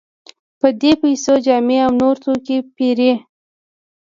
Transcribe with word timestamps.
په 0.59 0.67
دې 0.81 0.91
پیسو 1.01 1.33
جامې 1.45 1.77
او 1.85 1.91
نور 2.01 2.15
توکي 2.23 2.57
پېري. 2.75 3.13